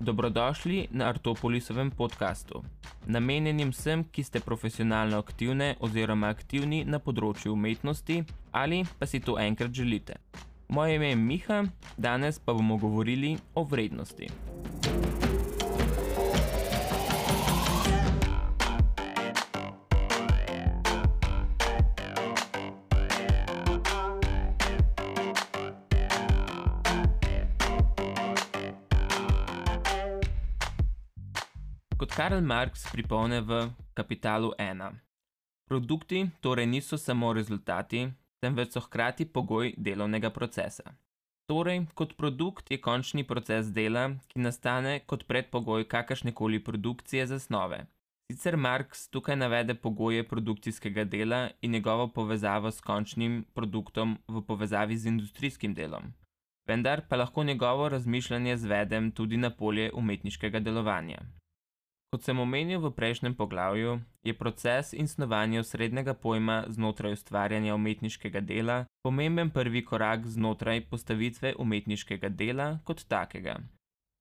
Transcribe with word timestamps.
Dobrodošli 0.00 0.86
na 0.90 1.08
Artopolisovem 1.08 1.90
podkastu, 1.90 2.62
namenjenim 3.06 3.68
vsem, 3.68 4.04
ki 4.04 4.22
ste 4.24 4.40
profesionalno 4.40 5.18
aktivne 5.18 5.74
oziroma 5.80 6.30
aktivni 6.32 6.86
na 6.88 6.96
področju 6.98 7.52
umetnosti 7.52 8.22
ali 8.52 8.80
pa 8.98 9.06
si 9.06 9.20
to 9.20 9.36
enkrat 9.36 9.76
želite. 9.76 10.16
Moje 10.72 10.96
ime 10.96 11.10
je 11.12 11.16
Miha, 11.16 11.60
danes 11.98 12.38
pa 12.38 12.56
bomo 12.56 12.78
govorili 12.80 13.36
o 13.54 13.64
vrednosti. 13.64 14.30
Karl 32.20 32.44
Marx 32.44 32.84
pripomne 32.92 33.40
v 33.40 33.72
Kapitalu 33.96 34.52
1. 34.60 34.92
Produkti 35.64 36.28
torej 36.44 36.66
niso 36.68 37.00
samo 37.00 37.32
rezultati, 37.32 38.12
temveč 38.44 38.76
so 38.76 38.80
hkrati 38.84 39.24
pogoj 39.24 39.72
delovnega 39.80 40.28
procesa. 40.28 40.92
Torej, 41.48 41.86
kot 41.96 42.12
produkt 42.20 42.68
je 42.68 42.76
končni 42.76 43.24
proces 43.24 43.72
dela, 43.72 44.20
ki 44.28 44.44
nastane 44.44 45.00
kot 45.08 45.24
predpogoj 45.24 45.88
kakršnekoli 45.88 46.60
produkcije 46.60 47.24
zasnove. 47.24 47.86
Sicer 48.28 48.60
Marx 48.60 49.08
tukaj 49.08 49.40
navede 49.40 49.74
pogoje 49.74 50.28
produkcijskega 50.28 51.08
dela 51.08 51.48
in 51.62 51.72
njegovo 51.72 52.12
povezavo 52.12 52.70
s 52.70 52.84
končnim 52.84 53.46
produktom 53.54 54.18
v 54.28 54.44
povezavi 54.44 54.96
z 54.96 55.08
industrijskim 55.08 55.72
delom. 55.74 56.12
Vendar 56.68 57.08
pa 57.08 57.16
lahko 57.16 57.44
njegovo 57.44 57.88
razmišljanje 57.88 58.56
zvedem 58.56 59.10
tudi 59.10 59.36
na 59.36 59.50
polje 59.50 59.90
umetniškega 59.94 60.60
delovanja. 60.60 61.39
Kot 62.10 62.26
sem 62.26 62.38
omenil 62.42 62.80
v 62.82 62.90
prejšnjem 62.90 63.38
poglavju, 63.38 64.00
je 64.26 64.34
proces 64.34 64.88
in 64.92 65.06
snovanje 65.06 65.60
osrednjega 65.60 66.14
pojma 66.14 66.64
znotraj 66.66 67.12
ustvarjanja 67.14 67.74
umetniškega 67.74 68.40
dela 68.40 68.78
pomemben 69.06 69.50
prvi 69.50 69.84
korak 69.84 70.26
znotraj 70.26 70.80
postavitve 70.90 71.54
umetniškega 71.58 72.28
dela 72.28 72.66
kot 72.84 73.04
takega. 73.06 73.60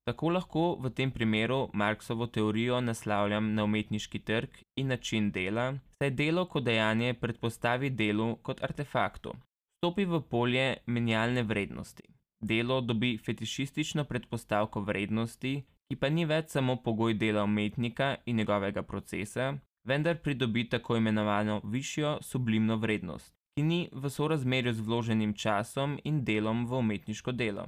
Tako 0.05 0.29
lahko 0.29 0.65
v 0.83 0.91
tem 0.93 1.11
primeru 1.11 1.69
Marksovo 1.73 2.27
teorijo 2.27 2.77
naslavljam 2.81 3.53
na 3.55 3.65
umetniški 3.65 4.19
trg 4.19 4.61
in 4.75 4.87
način 4.93 5.31
dela, 5.31 5.73
saj 5.97 6.11
delo 6.11 6.45
kot 6.45 6.63
dejanje 6.69 7.13
predpostavi 7.13 7.89
delu 7.89 8.35
kot 8.35 8.63
artefaktu. 8.63 9.33
Stopi 9.81 10.05
v 10.05 10.21
polje 10.21 10.77
menjalne 10.85 11.43
vrednosti. 11.43 12.05
Delo 12.41 12.81
dobi 12.81 13.17
fetišistično 13.17 14.03
predpostavko 14.05 14.81
vrednosti, 14.81 15.63
ki 15.89 15.97
pa 15.97 16.09
ni 16.13 16.25
več 16.29 16.53
samo 16.53 16.75
pogoj 16.85 17.15
dela 17.17 17.43
umetnika 17.43 18.15
in 18.25 18.37
njegovega 18.37 18.83
procesa, 18.83 19.53
vendar 19.83 20.19
pridobi 20.21 20.67
tako 20.69 20.97
imenovano 20.97 21.61
višjo 21.63 22.17
sublimno 22.21 22.77
vrednost, 22.77 23.33
ki 23.57 23.63
ni 23.63 23.79
v 23.91 24.09
sorazmerju 24.09 24.73
z 24.73 24.85
vloženim 24.85 25.33
časom 25.33 25.97
in 26.03 26.23
delom 26.25 26.65
v 26.69 26.81
umetniško 26.83 27.31
delo. 27.31 27.65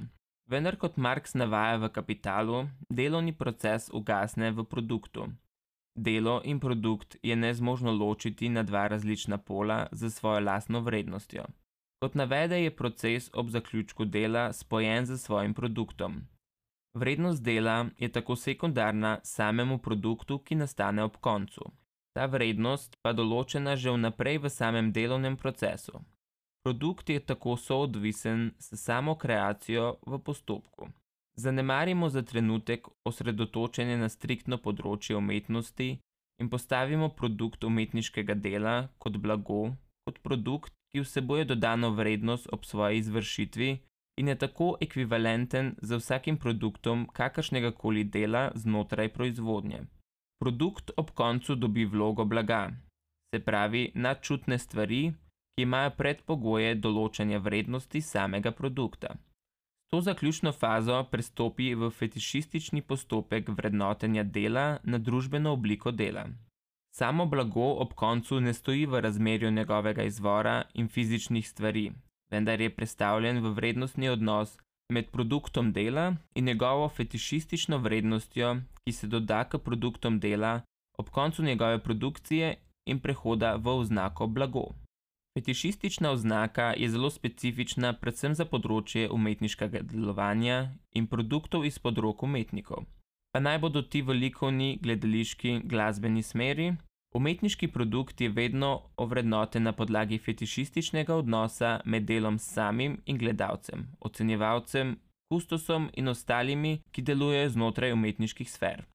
Vendar 0.51 0.75
kot 0.77 0.97
Marx 0.97 1.33
navaja 1.33 1.79
v 1.81 1.89
kapitalu, 1.89 2.67
delovni 2.89 3.33
proces 3.33 3.89
ugasne 3.93 4.51
v 4.51 4.65
produktu. 4.69 5.25
Delo 5.95 6.41
in 6.45 6.59
produkt 6.59 7.17
je 7.23 7.35
nezmožno 7.35 7.91
ločiti 7.91 8.49
na 8.49 8.63
dva 8.63 8.87
različna 8.87 9.37
pola 9.37 9.87
za 9.91 10.09
svojo 10.09 10.39
lastno 10.39 10.81
vrednostjo. 10.81 11.45
Kot 12.03 12.15
navede, 12.15 12.61
je 12.63 12.75
proces 12.75 13.29
ob 13.33 13.49
zaključku 13.49 14.05
dela 14.05 14.53
spojen 14.53 15.05
z 15.05 15.17
svojim 15.17 15.53
produktom, 15.53 16.21
Vrednost 16.93 17.43
dela 17.43 17.85
je 17.97 18.11
tako 18.11 18.35
sekundarna 18.35 19.19
samemu 19.23 19.77
produktu, 19.77 20.39
ki 20.39 20.55
nastane 20.55 21.03
ob 21.03 21.17
koncu. 21.17 21.71
Ta 22.13 22.25
vrednost 22.27 22.97
pa 23.01 23.13
določena 23.15 23.75
že 23.75 23.93
vnaprej 23.95 24.41
v 24.43 24.49
samem 24.51 24.91
delovnem 24.91 25.37
procesu. 25.37 26.01
Produkt 26.63 27.09
je 27.09 27.19
tako 27.19 27.55
soodvisen 27.57 28.51
s 28.59 28.75
samo 28.75 29.15
kreacijo 29.15 29.95
v 30.05 30.19
postopku. 30.19 30.89
Zanemarimo 31.35 32.09
za 32.09 32.21
trenutek 32.21 32.87
osredotočenje 33.07 33.95
na 33.97 34.09
striktno 34.09 34.57
področje 34.57 35.15
umetnosti 35.15 35.89
in 36.41 36.49
postavimo 36.49 37.09
produkt 37.09 37.63
umetniškega 37.63 38.35
dela 38.35 38.75
kot 38.99 39.15
blago, 39.17 39.71
kot 40.03 40.19
produkt, 40.19 40.73
ki 40.91 41.05
vsebuje 41.05 41.47
dodano 41.47 41.93
vrednost 41.95 42.51
ob 42.51 42.67
svoji 42.67 42.99
izvršitvi 42.99 43.69
in 44.21 44.27
je 44.27 44.35
tako 44.37 44.75
ekvivalenten 44.85 45.73
z 45.81 45.97
vsakim 45.97 46.37
produktom 46.37 47.07
kakršnega 47.13 47.71
koli 47.71 48.03
dela 48.03 48.51
znotraj 48.55 49.09
proizvodnje. 49.15 49.79
Produkt 50.41 50.91
ob 50.97 51.09
koncu 51.11 51.55
dobi 51.55 51.85
vlogo 51.85 52.25
blaga, 52.25 52.61
se 53.33 53.39
pravi 53.39 53.91
nadčutne 53.95 54.59
stvari, 54.59 55.01
ki 55.55 55.65
imajo 55.65 55.93
predpogoje 55.97 56.75
določanja 56.75 57.39
vrednosti 57.47 58.01
samega 58.01 58.51
produkta. 58.51 59.15
To 59.91 60.01
zaključno 60.01 60.51
fazo 60.51 60.99
prestopi 61.11 61.73
v 61.75 61.89
fetišistični 61.89 62.81
postopek 62.81 63.49
vrednotenja 63.57 64.23
dela 64.23 64.67
na 64.83 64.97
družbeno 64.97 65.57
obliko 65.57 65.91
dela. 65.91 66.27
Samo 66.95 67.25
blago 67.25 67.73
ob 67.83 67.97
koncu 68.03 68.39
ne 68.39 68.53
stoji 68.53 68.85
v 68.85 69.01
razmerju 69.01 69.51
njegovega 69.51 70.03
izvora 70.03 70.55
in 70.73 70.87
fizičnih 70.87 71.49
stvari, 71.49 71.91
vendar 72.31 72.61
je 72.61 72.69
predstavljen 72.75 73.39
v 73.43 73.53
vrednostni 73.53 74.09
odnos 74.09 74.57
med 74.91 75.09
produktom 75.11 75.71
dela 75.73 76.15
in 76.35 76.45
njegovo 76.45 76.89
fetišistično 76.89 77.77
vrednostjo, 77.77 78.57
ki 78.83 78.91
se 78.91 79.07
doda 79.07 79.43
k 79.43 79.57
produktom 79.57 80.19
dela 80.19 80.61
ob 80.97 81.09
koncu 81.09 81.43
njegove 81.43 81.79
produkcije 81.83 82.55
in 82.85 82.99
prehoda 82.99 83.55
v 83.55 83.67
oznako 83.67 84.27
blago. 84.27 84.65
Fetišistična 85.37 86.11
oznaka 86.11 86.73
je 86.77 86.89
zelo 86.89 87.09
specifična 87.09 87.93
predvsem 87.93 88.33
za 88.35 88.45
področje 88.45 89.09
umetniškega 89.09 89.79
delovanja 89.93 90.57
in 90.91 91.07
produktov 91.07 91.65
izpod 91.65 91.97
rok 91.97 92.23
umetnikov. 92.23 92.83
Pa 93.31 93.39
naj 93.39 93.59
bodo 93.63 93.81
ti 93.81 94.01
v 94.01 94.17
likovni, 94.25 94.77
gledališki, 94.83 95.61
glasbeni 95.63 96.23
smeri 96.23 96.73
Umetniški 97.13 97.67
produkt 97.67 98.21
je 98.21 98.29
vedno 98.29 98.81
ovrednoten 98.97 99.63
na 99.63 99.71
podlagi 99.71 100.17
fetišističnega 100.17 101.15
odnosa 101.15 101.79
med 101.85 102.03
delom 102.03 102.39
samim 102.39 103.01
in 103.05 103.17
gledalcem, 103.17 103.87
ocenjevalcem, 103.99 104.95
kustosom 105.31 105.89
in 105.93 106.07
ostalimi, 106.07 106.79
ki 106.91 107.01
delujejo 107.01 107.49
znotraj 107.49 107.91
umetniških 107.93 108.51
sfer. 108.51 108.85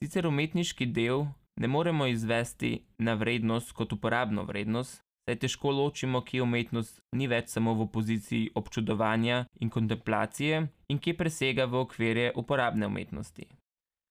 Sicer 0.00 0.26
umetniški 0.26 0.86
del 0.86 1.26
ne 1.60 1.68
moremo 1.68 2.06
izvesti 2.06 2.80
na 2.98 3.14
vrednost 3.14 3.72
kot 3.72 3.92
uporabno 3.92 4.44
vrednost, 4.48 5.02
saj 5.28 5.36
težko 5.44 5.70
ločimo, 5.70 6.24
kje 6.24 6.42
umetnost 6.42 7.02
ni 7.12 7.28
več 7.28 7.52
samo 7.52 7.74
v 7.76 7.90
poziciji 7.92 8.50
občudovanja 8.54 9.44
in 9.60 9.68
kontemplacije 9.68 10.66
in 10.88 10.98
kje 10.98 11.16
presega 11.16 11.68
v 11.68 11.84
okvirje 11.84 12.32
uporabne 12.36 12.86
umetnosti. 12.86 13.46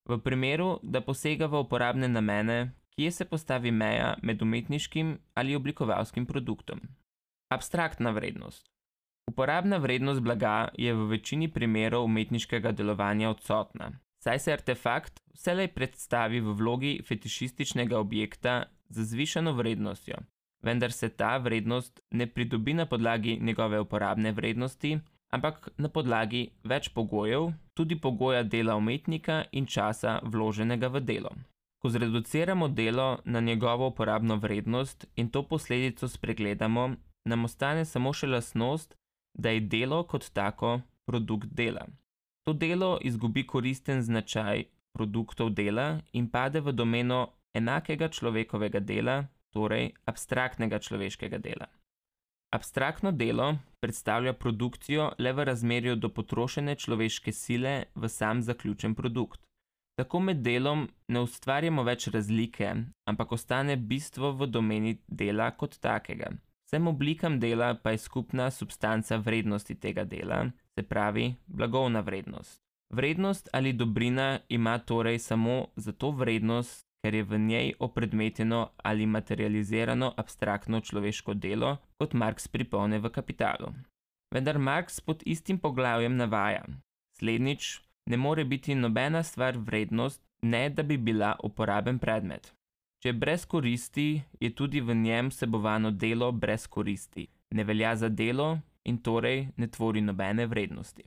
V 0.10 0.18
primeru, 0.22 0.78
da 0.84 1.02
posega 1.02 1.50
v 1.50 1.66
uporabne 1.66 2.08
namene, 2.08 2.60
kje 3.00 3.12
se 3.12 3.26
postavi 3.26 3.72
meja 3.72 4.16
med 4.22 4.42
umetniškim 4.42 5.18
ali 5.34 5.56
oblikovalskim 5.56 6.26
produktom. 6.26 6.80
Abstraktna 7.50 8.12
vrednost. 8.12 8.66
Uporabna 9.32 9.78
vrednost 9.78 10.22
blaga 10.22 10.68
je 10.78 10.94
v 10.94 11.06
večini 11.08 11.48
primerov 11.48 12.04
umetniškega 12.04 12.72
delovanja 12.72 13.30
odsotna, 13.30 13.92
saj 14.24 14.40
se 14.40 14.54
artefakt 14.54 15.22
vselej 15.34 15.70
predstavi 15.78 16.42
v 16.42 16.56
vlogi 16.60 16.92
fetišističnega 17.08 18.00
objekta 18.00 18.64
z 18.90 19.06
zvišano 19.14 19.54
vrednostjo, 19.54 20.20
vendar 20.62 20.92
se 20.92 21.10
ta 21.10 21.38
vrednost 21.38 22.02
ne 22.12 22.28
pridobi 22.28 22.74
na 22.74 22.86
podlagi 22.86 23.38
njegove 23.42 23.80
uporabne 23.80 24.32
vrednosti, 24.32 24.98
ampak 25.30 25.70
na 25.78 25.88
podlagi 25.88 26.50
več 26.64 26.90
pogojev, 26.90 27.54
tudi 27.74 27.96
pogoja 27.96 28.44
dela 28.44 28.76
umetnika 28.76 29.46
in 29.52 29.66
časa 29.66 30.20
vloženega 30.24 30.88
v 30.88 31.00
delo. 31.00 31.32
Ko 31.80 31.90
zreduciramo 31.90 32.68
delo 32.68 33.20
na 33.26 33.40
njegovo 33.40 33.88
uporabno 33.88 34.36
vrednost 34.36 35.06
in 35.16 35.30
to 35.30 35.44
posledico 35.48 36.08
spregledamo, 36.08 36.96
nam 37.26 37.46
ostane 37.46 37.86
samo 37.86 38.14
še 38.14 38.28
lasnost, 38.28 38.96
da 39.34 39.50
je 39.50 39.60
delo 39.60 40.04
kot 40.04 40.30
tako 40.34 40.82
produkt 41.06 41.48
dela. 41.56 41.88
To 42.44 42.54
delo 42.54 42.98
izgubi 43.02 43.48
koristen 43.48 44.02
značaj 44.02 44.64
produktov 44.92 45.50
dela 45.50 46.00
in 46.14 46.30
pade 46.30 46.62
v 46.62 46.74
domeno 46.74 47.20
enakega 47.54 48.10
človekovega 48.10 48.80
dela, 48.80 49.28
torej 49.54 49.94
abstraktnega 50.06 50.80
človeškega 50.80 51.38
dela. 51.38 51.68
Abstraktno 52.52 53.12
delo 53.12 53.56
predstavlja 53.80 54.34
produkcijo 54.34 55.12
le 55.18 55.34
v 55.34 55.46
razmerju 55.46 55.96
do 55.96 56.10
potrošene 56.10 56.76
človeške 56.76 57.32
sile 57.32 57.84
v 57.96 58.10
sam 58.10 58.42
zaključen 58.42 58.96
produkt. 58.96 59.49
Tako 60.00 60.20
med 60.20 60.38
delom 60.40 60.86
ne 61.12 61.20
ustvarjamo 61.26 61.84
več 61.84 62.06
razlike, 62.08 62.70
ampak 63.12 63.34
ostane 63.36 63.74
bistvo 63.76 64.30
v 64.32 64.46
domeni 64.48 64.94
dela 65.08 65.50
kot 65.52 65.74
takega. 65.84 66.30
Vsem 66.70 66.88
oblikam 66.88 67.36
dela 67.42 67.74
pa 67.76 67.92
je 67.92 68.00
skupna 68.06 68.46
substanca 68.48 69.18
vrednosti 69.26 69.76
tega 69.76 70.06
dela, 70.08 70.38
se 70.72 70.86
pravi 70.88 71.26
blagovna 71.48 72.00
vrednost. 72.00 72.62
Vrednost 72.96 73.50
ali 73.52 73.74
dobrina 73.74 74.40
ima 74.48 74.78
torej 74.80 75.20
samo 75.20 75.58
zato 75.76 76.14
vrednost, 76.22 76.86
ker 77.04 77.20
je 77.20 77.24
v 77.24 77.42
njej 77.50 77.74
opredmeteno 77.80 78.62
ali 78.78 79.06
materializirano 79.06 80.14
abstraktno 80.18 80.80
človeško 80.80 81.34
delo, 81.34 81.76
kot 82.00 82.14
Marx 82.14 82.48
pripomne 82.48 83.04
v 83.04 83.12
kapitalu. 83.12 83.74
Vendar 84.32 84.64
Marx 84.64 85.04
pod 85.04 85.24
istim 85.26 85.60
poglavjem 85.60 86.16
navaja: 86.16 86.64
Slednjič, 87.20 87.89
ne 88.10 88.18
more 88.18 88.46
biti 88.46 88.76
nobena 88.76 89.24
stvar 89.24 89.58
vrednost, 89.58 90.22
ne 90.42 90.70
da 90.70 90.84
bi 90.84 90.98
bila 90.98 91.36
uporaben 91.44 92.00
predmet. 92.00 92.54
Če 93.04 93.10
je 93.10 93.14
brez 93.14 93.46
koristi, 93.46 94.22
je 94.40 94.50
tudi 94.56 94.82
v 94.82 94.96
njem 94.96 95.30
vsebovano 95.30 95.92
delo 95.92 96.32
brez 96.32 96.68
koristi, 96.68 97.28
ne 97.56 97.64
velja 97.64 97.96
za 97.96 98.10
delo 98.10 98.60
in 98.84 98.98
torej 98.98 99.48
ne 99.58 99.68
tvori 99.68 100.02
nobene 100.02 100.48
vrednosti. 100.48 101.04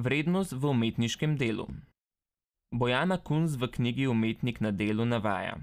Vrednost 0.00 0.52
v 0.52 0.68
umetniškem 0.68 1.36
delu. 1.36 1.68
Bojana 2.74 3.18
Kunz 3.18 3.56
v 3.56 3.68
knjigi 3.68 4.06
Umetnik 4.06 4.60
na 4.60 4.70
delu 4.70 5.04
navaja: 5.04 5.56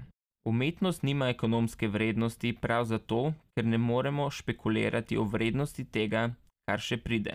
Umetnost 0.46 1.02
nima 1.02 1.28
ekonomske 1.28 1.88
vrednosti 1.88 2.52
prav 2.52 2.84
zato, 2.84 3.34
ker 3.54 3.66
ne 3.66 3.78
moremo 3.78 4.30
špekulirati 4.30 5.18
o 5.18 5.24
vrednosti 5.24 5.84
tega, 5.84 6.30
kar 6.66 6.80
še 6.80 6.96
pride. 6.96 7.34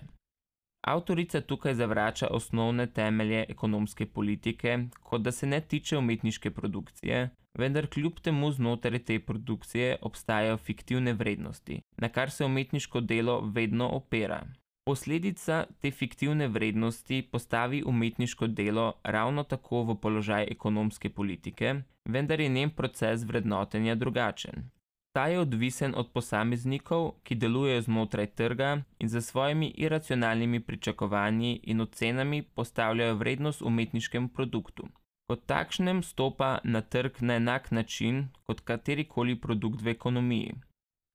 Avtorica 0.86 1.42
tukaj 1.42 1.74
zavrača 1.74 2.28
osnovne 2.32 2.86
temelje 2.88 3.46
ekonomske 3.50 4.06
politike, 4.06 4.78
kot 5.04 5.22
da 5.22 5.32
se 5.32 5.48
ne 5.48 5.62
tiče 5.62 5.98
umetniške 5.98 6.52
produkcije, 6.52 7.30
vendar 7.58 7.88
kljub 7.88 8.20
temu 8.20 8.52
znotraj 8.52 9.00
te 9.00 9.20
produkcije 9.20 9.98
obstajajo 10.02 10.58
fiktivne 10.58 11.14
vrednosti, 11.14 11.80
na 11.98 12.10
kar 12.10 12.32
se 12.32 12.46
umetniško 12.46 13.02
delo 13.02 13.40
vedno 13.56 13.90
opera. 13.90 14.44
Posledica 14.86 15.66
te 15.82 15.92
fiktivne 15.92 16.48
vrednosti 16.48 17.28
postavi 17.32 17.84
umetniško 17.86 18.48
delo 18.48 18.94
ravno 19.04 19.44
tako 19.44 19.84
v 19.84 19.96
položaj 20.02 20.48
ekonomske 20.52 21.10
politike, 21.10 21.76
vendar 22.06 22.40
je 22.40 22.50
njen 22.50 22.70
proces 22.70 23.24
vrednotenja 23.24 23.96
drugačen. 23.96 24.70
Ta 25.16 25.28
je 25.28 25.40
odvisen 25.40 25.94
od 25.96 26.10
posameznikov, 26.12 27.12
ki 27.24 27.36
delujejo 27.36 27.82
znotraj 27.82 28.26
trga 28.36 28.82
in 29.00 29.10
za 29.10 29.22
svojimi 29.22 29.68
iracionalnimi 29.68 30.60
pričakovanji 30.60 31.60
in 31.64 31.82
ocenami 31.82 32.42
postavljajo 32.42 33.16
vrednost 33.16 33.62
umetniškemu 33.62 34.28
produktu. 34.28 34.88
Kot 35.28 35.46
takšnem 35.46 36.04
stopa 36.04 36.58
na 36.64 36.82
trg 36.82 37.22
na 37.22 37.36
enak 37.36 37.72
način 37.72 38.28
kot 38.44 38.60
katerikoli 38.60 39.36
produkt 39.42 39.82
v 39.82 39.88
ekonomiji. 39.88 40.54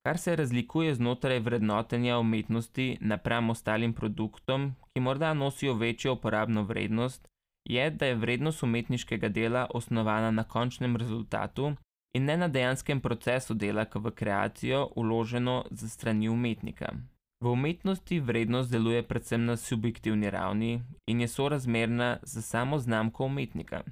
Kar 0.06 0.18
se 0.18 0.36
razlikuje 0.36 0.94
znotraj 0.94 1.38
vrednotenja 1.38 2.18
umetnosti 2.18 2.98
napram 3.00 3.50
ostalim 3.50 3.92
produktom, 3.92 4.74
ki 4.92 5.00
morda 5.00 5.34
nosijo 5.34 5.74
večjo 5.74 6.12
uporabno 6.12 6.62
vrednost, 6.62 7.28
je, 7.68 7.90
da 7.90 8.06
je 8.06 8.14
vrednost 8.14 8.62
umetniškega 8.62 9.28
dela 9.28 9.66
osnovana 9.74 10.30
na 10.30 10.44
končnem 10.44 10.96
rezultatu 10.96 11.74
in 12.16 12.24
ne 12.24 12.36
na 12.36 12.48
dejanskem 12.48 13.00
procesu 13.00 13.54
dela, 13.54 13.84
ki 13.84 13.98
v 13.98 14.10
kreacijo 14.10 14.88
uloženo 14.96 15.64
za 15.70 15.88
strani 15.88 16.28
umetnika. 16.28 16.92
V 17.44 17.52
umetnosti 17.52 18.20
vrednost 18.20 18.70
deluje 18.70 19.02
predvsem 19.02 19.44
na 19.44 19.56
subjektivni 19.56 20.30
ravni 20.30 20.82
in 21.06 21.20
je 21.20 21.28
sorazmerna 21.28 22.18
z 22.22 22.42
samo 22.42 22.78
znamko 22.78 23.24
umetnika. 23.24 23.82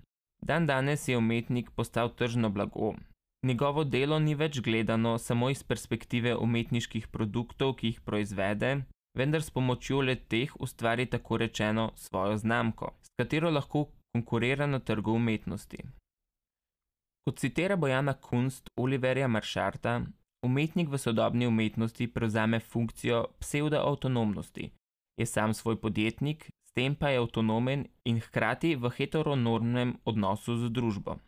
Dan 0.42 0.66
danes 0.66 1.08
je 1.08 1.18
umetnik 1.18 1.70
postal 1.70 2.08
tržno 2.14 2.50
blago, 2.50 2.94
Njegovo 3.46 3.84
delo 3.84 4.18
ni 4.18 4.34
več 4.34 4.58
gledano 4.60 5.12
samo 5.18 5.50
iz 5.50 5.60
perspektive 5.62 6.34
umetniških 6.36 7.06
produktov, 7.14 7.76
ki 7.78 7.92
jih 7.92 8.00
proizvede, 8.02 8.70
vendar 9.18 9.44
s 9.44 9.54
pomočjo 9.54 10.00
le 10.02 10.16
teh 10.16 10.56
ustvari 10.58 11.06
tako 11.06 11.38
rečeno 11.44 11.84
svojo 11.94 12.36
znamko, 12.42 12.90
s 13.02 13.14
katero 13.20 13.50
lahko 13.50 13.84
konkurira 14.16 14.66
na 14.66 14.80
trgu 14.80 15.14
umetnosti. 15.14 15.78
Kot 17.26 17.38
citira 17.38 17.76
Bojana 17.76 18.14
Kunst 18.14 18.70
Oliverja 18.76 19.28
Maršarta, 19.28 20.02
umetnik 20.42 20.88
v 20.88 20.98
sodobni 20.98 21.46
umetnosti 21.46 22.06
prevzame 22.06 22.60
funkcijo 22.60 23.26
pseudo-avtonomnosti, 23.40 24.70
je 25.18 25.26
sam 25.26 25.54
svoj 25.54 25.80
podjetnik, 25.80 26.50
s 26.68 26.72
tem 26.72 26.94
pa 26.94 27.10
je 27.10 27.18
avtonomen 27.18 27.86
in 28.04 28.20
hkrati 28.20 28.76
v 28.76 28.90
heteronormnem 28.90 29.96
odnosu 30.04 30.56
z 30.56 30.70
družbo. 30.70 31.18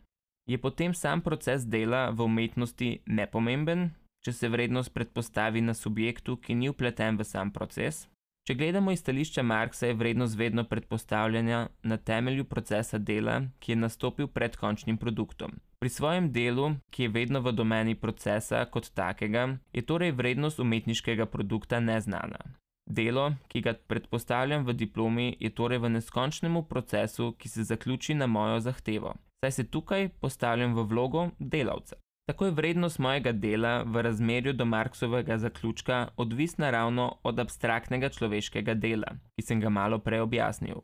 Je 0.47 0.57
potem 0.57 0.93
sam 0.93 1.21
proces 1.21 1.65
dela 1.65 2.09
v 2.09 2.23
umetnosti 2.23 3.01
nepomemben, 3.05 3.91
če 4.25 4.33
se 4.33 4.49
vrednost 4.49 4.93
predpostavi 4.93 5.61
na 5.61 5.73
subjektu, 5.73 6.37
ki 6.37 6.55
ni 6.55 6.69
upleten 6.69 7.17
v 7.17 7.25
sam 7.25 7.51
proces? 7.51 8.07
Če 8.47 8.55
gledamo 8.57 8.91
iz 8.91 9.01
stališča 9.03 9.43
Marksa, 9.43 9.87
je 9.87 9.97
vrednost 9.97 10.37
vedno 10.37 10.63
predpostavljena 10.63 11.67
na 11.83 11.97
temelju 11.97 12.45
procesa 12.45 12.97
dela, 12.97 13.41
ki 13.59 13.71
je 13.71 13.81
nastopil 13.83 14.27
pred 14.27 14.57
končnim 14.57 14.97
produktom. 14.97 15.59
Pri 15.81 15.89
svojem 15.89 16.29
delu, 16.31 16.75
ki 16.93 17.03
je 17.03 17.09
vedno 17.09 17.41
v 17.41 17.51
domeni 17.57 17.95
procesa 17.95 18.65
kot 18.65 18.91
takega, 18.93 19.57
je 19.73 19.81
torej 19.81 20.11
vrednost 20.11 20.59
umetniškega 20.59 21.25
produkta 21.25 21.79
neznana. 21.79 22.37
Delo, 22.85 23.31
ki 23.49 23.61
ga 23.65 23.73
predpostavljam 23.73 24.65
v 24.65 24.77
diplomi, 24.77 25.27
je 25.39 25.49
torej 25.49 25.81
v 25.81 25.89
neskončnemu 25.97 26.63
procesu, 26.69 27.33
ki 27.33 27.49
se 27.49 27.63
zaključi 27.63 28.13
na 28.13 28.27
mojo 28.27 28.59
zahtevo 28.59 29.17
saj 29.45 29.51
se 29.51 29.63
tukaj 29.63 30.09
postavljam 30.09 30.73
v 30.73 30.83
vlogo 30.83 31.29
delavca. 31.39 31.95
Tako 32.29 32.45
je 32.45 32.51
vrednost 32.51 32.99
mojega 32.99 33.31
dela 33.31 33.83
v 33.83 34.01
razmerju 34.01 34.53
do 34.53 34.65
Marksovega 34.65 35.37
zaključka 35.37 36.07
odvisna 36.17 36.69
ravno 36.69 37.17
od 37.23 37.39
abstraktnega 37.39 38.09
človeškega 38.09 38.73
dela, 38.73 39.15
ki 39.35 39.45
sem 39.45 39.59
ga 39.59 39.69
malo 39.69 39.99
prej 39.99 40.21
objasnil. 40.21 40.81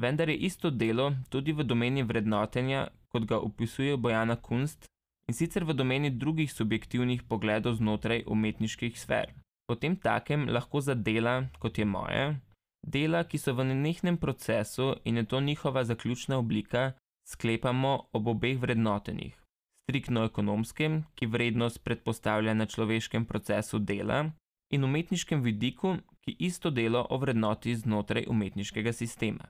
Vendar 0.00 0.28
je 0.28 0.36
isto 0.36 0.70
delo 0.70 1.12
tudi 1.30 1.52
v 1.52 1.64
domeni 1.64 2.02
vrednotenja, 2.02 2.88
kot 3.08 3.24
ga 3.24 3.38
opisuje 3.38 3.96
Bojana 3.96 4.36
Kunst, 4.36 4.88
in 5.28 5.34
sicer 5.34 5.64
v 5.64 5.74
domeni 5.74 6.10
drugih 6.10 6.52
subjektivnih 6.52 7.22
pogledov 7.22 7.78
znotraj 7.78 8.24
umetniških 8.26 8.98
sfer. 8.98 9.32
Potem 9.66 9.96
takem 9.96 10.48
lahko 10.48 10.80
za 10.80 10.94
dela, 10.94 11.46
kot 11.58 11.78
je 11.78 11.84
moje, 11.84 12.36
dela, 12.82 13.24
ki 13.24 13.38
so 13.38 13.54
v 13.54 13.64
nenehnem 13.70 14.18
procesu 14.20 14.94
in 15.04 15.16
je 15.16 15.24
to 15.24 15.40
njihova 15.40 15.84
zaključna 15.84 16.38
oblika, 16.38 16.92
sklepamo 17.24 18.08
ob 18.12 18.28
obeh 18.28 18.58
vrednotenjih. 18.60 19.40
Striktno 19.84 20.24
ekonomskem, 20.24 21.04
ki 21.14 21.26
vrednost 21.26 21.84
predpostavlja 21.84 22.54
na 22.54 22.66
človeškem 22.66 23.24
procesu 23.24 23.78
dela, 23.78 24.30
in 24.70 24.84
umetniškem 24.84 25.42
vidiku, 25.42 25.96
ki 26.20 26.36
isto 26.38 26.70
delo 26.70 27.06
ovrednoti 27.10 27.76
znotraj 27.76 28.24
umetniškega 28.28 28.92
sistema. 28.92 29.44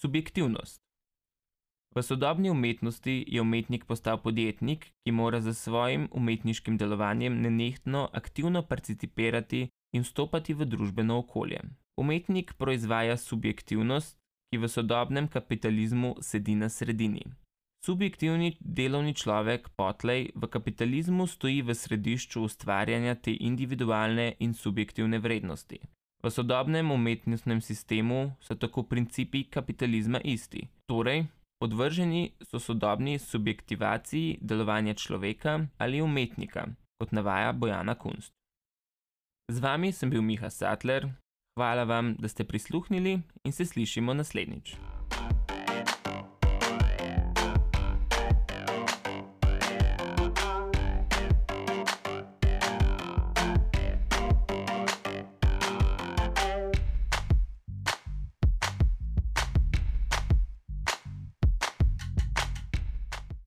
Subjektivnost. 0.00 0.78
V 1.94 2.02
sodobni 2.02 2.50
umetnosti 2.50 3.24
je 3.28 3.40
umetnik 3.40 3.84
postal 3.84 4.20
podjetnik, 4.22 4.86
ki 5.02 5.12
mora 5.12 5.40
za 5.40 5.54
svojim 5.54 6.08
umetniškim 6.12 6.76
delovanjem 6.78 7.40
nenehno 7.40 8.08
aktivno 8.12 8.62
participirati 8.62 9.68
in 9.92 10.02
vstopati 10.02 10.54
v 10.54 10.64
družbeno 10.64 11.18
okolje. 11.18 11.60
Umetnik 11.96 12.54
proizvaja 12.54 13.16
subjektivnost, 13.16 14.18
ki 14.50 14.58
v 14.58 14.68
sodobnem 14.68 15.28
kapitalizmu 15.28 16.14
sedi 16.20 16.54
na 16.54 16.68
sredini. 16.68 17.24
Subjektivni 17.84 18.56
delovni 18.60 19.14
človek 19.14 19.68
potlej 19.74 20.30
v 20.34 20.46
kapitalizmu 20.46 21.26
stoji 21.26 21.62
v 21.62 21.74
središču 21.74 22.46
ustvarjanja 22.46 23.14
te 23.14 23.34
individualne 23.40 24.34
in 24.38 24.54
subjektivne 24.54 25.18
vrednosti. 25.18 25.80
V 26.22 26.30
sodobnem 26.30 26.90
umetnostnem 26.90 27.60
sistemu 27.60 28.32
so 28.40 28.54
tako 28.54 28.82
principi 28.82 29.44
kapitalizma 29.44 30.20
isti, 30.24 30.66
torej 30.86 31.26
podvrženi 31.60 32.32
so 32.42 32.58
sodobni 32.58 33.18
subjektivaciji 33.18 34.38
delovanja 34.40 34.94
človeka 34.94 35.60
ali 35.78 36.02
umetnika, 36.02 36.66
kot 36.98 37.12
navaja 37.12 37.52
Bojana 37.52 37.94
Kunst. 37.94 38.32
Z 39.52 39.60
vami 39.60 39.92
sem 39.92 40.10
bil 40.10 40.22
Miha 40.22 40.50
Sattler, 40.50 41.08
Hvala 41.58 41.84
vam, 41.84 42.14
da 42.18 42.28
ste 42.28 42.44
prisluhnili 42.44 43.18
in 43.44 43.52
se 43.52 43.64
slišimo 43.64 44.14
naslednjič. 44.14 44.76